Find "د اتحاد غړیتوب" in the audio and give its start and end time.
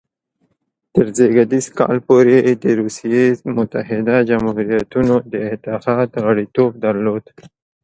5.31-6.71